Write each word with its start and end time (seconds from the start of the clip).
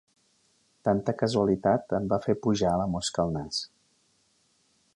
Tanta 0.87 1.13
casualitat 1.19 1.93
em 1.99 2.07
va 2.13 2.19
fer 2.23 2.35
pujar 2.47 2.71
la 2.83 2.87
mosca 2.95 3.25
al 3.27 3.35
nas. 3.39 3.61